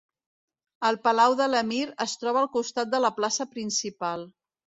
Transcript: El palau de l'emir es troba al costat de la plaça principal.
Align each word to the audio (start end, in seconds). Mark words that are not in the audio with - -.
El 0.87 0.95
palau 1.07 1.35
de 1.41 1.47
l'emir 1.51 1.83
es 2.07 2.17
troba 2.23 2.41
al 2.43 2.49
costat 2.57 2.91
de 2.97 3.03
la 3.05 3.13
plaça 3.21 3.49
principal. 3.55 4.27